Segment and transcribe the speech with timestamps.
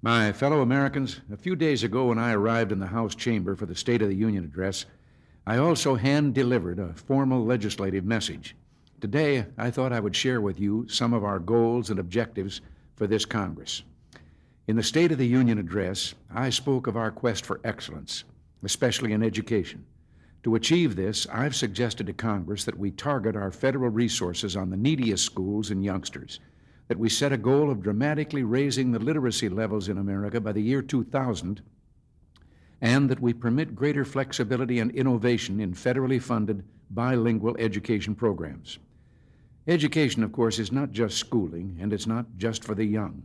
[0.00, 3.66] My fellow Americans, a few days ago when I arrived in the House chamber for
[3.66, 4.84] the State of the Union address,
[5.44, 8.54] I also hand delivered a formal legislative message.
[9.00, 12.60] Today, I thought I would share with you some of our goals and objectives
[12.94, 13.82] for this Congress.
[14.68, 18.22] In the State of the Union address, I spoke of our quest for excellence,
[18.62, 19.84] especially in education.
[20.44, 24.76] To achieve this, I've suggested to Congress that we target our federal resources on the
[24.76, 26.38] neediest schools and youngsters
[26.88, 30.62] that we set a goal of dramatically raising the literacy levels in America by the
[30.62, 31.62] year 2000,
[32.80, 38.78] and that we permit greater flexibility and innovation in federally funded bilingual education programs.
[39.66, 43.22] Education, of course, is not just schooling, and it's not just for the young.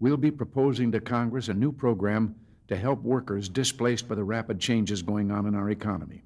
[0.00, 2.34] We'll be proposing to Congress a new program
[2.68, 6.22] to help workers displaced by the rapid changes going on in our economy.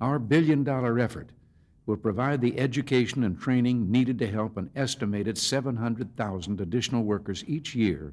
[0.00, 1.30] Our billion dollar effort
[1.88, 7.74] will provide the education and training needed to help an estimated 700,000 additional workers each
[7.74, 8.12] year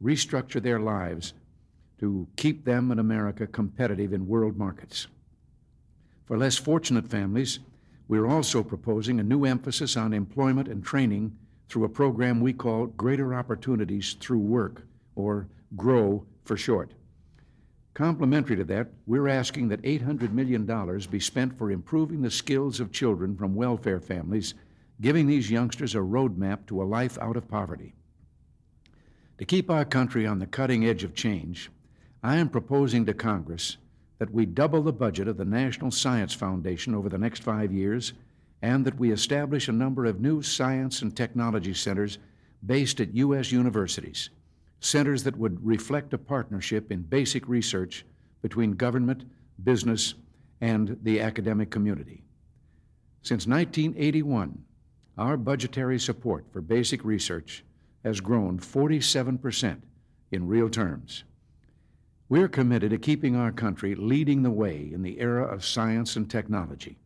[0.00, 1.34] restructure their lives
[1.98, 5.08] to keep them and America competitive in world markets.
[6.24, 7.58] For less fortunate families,
[8.06, 11.36] we're also proposing a new emphasis on employment and training
[11.68, 16.92] through a program we call Greater Opportunities Through Work, or GROW for short.
[18.00, 20.64] Complementary to that, we're asking that $800 million
[21.10, 24.54] be spent for improving the skills of children from welfare families,
[25.02, 27.92] giving these youngsters a roadmap to a life out of poverty.
[29.36, 31.70] To keep our country on the cutting edge of change,
[32.22, 33.76] I am proposing to Congress
[34.16, 38.14] that we double the budget of the National Science Foundation over the next five years
[38.62, 42.16] and that we establish a number of new science and technology centers
[42.64, 43.52] based at U.S.
[43.52, 44.30] universities
[44.80, 48.04] centers that would reflect a partnership in basic research
[48.42, 49.24] between government,
[49.62, 50.14] business,
[50.60, 52.22] and the academic community.
[53.22, 54.64] Since 1981,
[55.18, 57.64] our budgetary support for basic research
[58.04, 59.80] has grown 47%
[60.32, 61.24] in real terms.
[62.30, 66.30] We're committed to keeping our country leading the way in the era of science and
[66.30, 66.96] technology.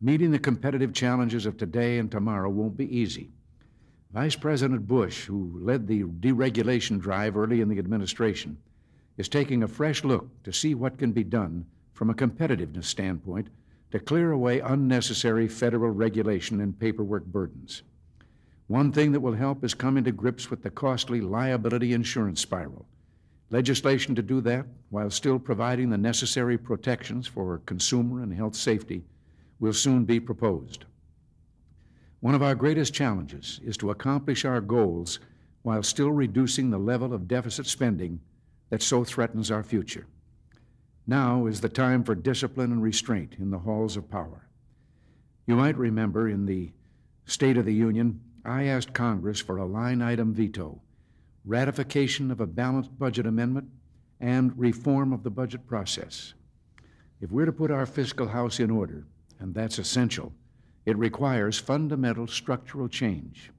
[0.00, 3.30] Meeting the competitive challenges of today and tomorrow won't be easy.
[4.12, 8.58] Vice President Bush, who led the deregulation drive early in the administration,
[9.16, 11.64] is taking a fresh look to see what can be done
[11.94, 13.48] from a competitiveness standpoint
[13.90, 17.84] to clear away unnecessary federal regulation and paperwork burdens.
[18.66, 22.84] One thing that will help is coming to grips with the costly liability insurance spiral.
[23.48, 29.04] Legislation to do that, while still providing the necessary protections for consumer and health safety,
[29.58, 30.84] will soon be proposed.
[32.22, 35.18] One of our greatest challenges is to accomplish our goals
[35.62, 38.20] while still reducing the level of deficit spending
[38.70, 40.06] that so threatens our future.
[41.04, 44.46] Now is the time for discipline and restraint in the halls of power.
[45.46, 46.70] You might remember in the
[47.26, 50.80] State of the Union, I asked Congress for a line item veto,
[51.44, 53.68] ratification of a balanced budget amendment,
[54.20, 56.34] and reform of the budget process.
[57.20, 59.08] If we're to put our fiscal house in order,
[59.40, 60.32] and that's essential,
[60.84, 63.50] it requires fundamental structural change,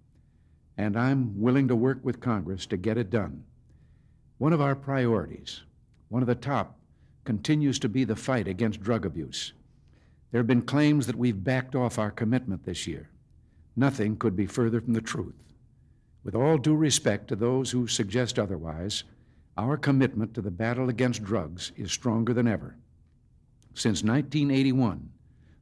[0.78, 3.44] and I'm willing to work with Congress to get it done.
[4.38, 5.62] One of our priorities,
[6.10, 6.78] one of the top,
[7.24, 9.54] continues to be the fight against drug abuse.
[10.32, 13.10] There have been claims that we've backed off our commitment this year.
[13.76, 15.36] Nothing could be further from the truth.
[16.24, 19.04] With all due respect to those who suggest otherwise,
[19.58, 22.76] our commitment to the battle against drugs is stronger than ever.
[23.76, 25.10] Since 1981,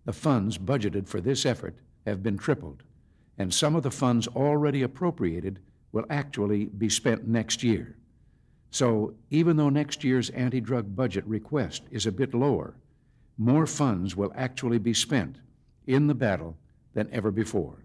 [0.06, 1.76] the funds budgeted for this effort
[2.06, 2.84] have been tripled,
[3.38, 5.60] and some of the funds already appropriated
[5.92, 7.98] will actually be spent next year.
[8.72, 12.76] So, even though next year's anti drug budget request is a bit lower,
[13.38, 15.38] more funds will actually be spent
[15.88, 16.56] in the battle
[16.94, 17.84] than ever before.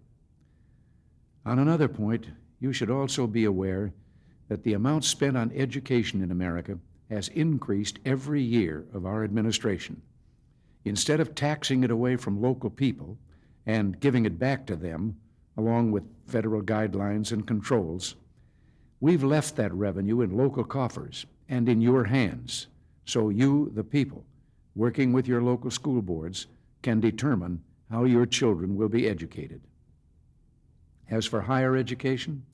[1.44, 2.27] On another point,
[2.60, 3.93] you should also be aware
[4.48, 6.78] that the amount spent on education in America
[7.10, 10.03] has increased every year of our administration.
[10.86, 13.19] Instead of taxing it away from local people
[13.66, 15.16] and giving it back to them,
[15.56, 18.14] along with federal guidelines and controls,
[19.00, 22.68] we've left that revenue in local coffers and in your hands
[23.04, 24.24] so you, the people,
[24.77, 26.47] working with your local school boards,
[26.83, 27.60] can determine
[27.91, 29.60] how your children will be educated.
[31.10, 32.44] As for higher education,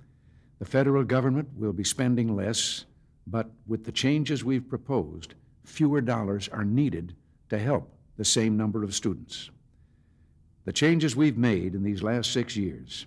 [0.58, 2.86] the federal government will be spending less,
[3.26, 5.34] but with the changes we've proposed,
[5.64, 7.14] fewer dollars are needed
[7.50, 7.90] to help
[8.22, 9.50] the same number of students.
[10.64, 13.06] The changes we've made in these last six years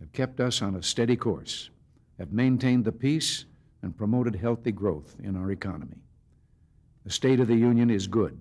[0.00, 1.70] have kept us on a steady course,
[2.18, 3.44] have maintained the peace,
[3.82, 6.02] and promoted healthy growth in our economy.
[7.04, 8.36] The State of the Union is good,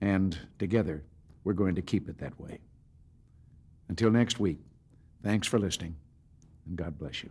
[0.00, 1.04] and together
[1.44, 2.58] we're going to keep it that way.
[3.90, 4.60] Until next week,
[5.22, 5.96] thanks for listening,
[6.66, 7.28] and God bless you.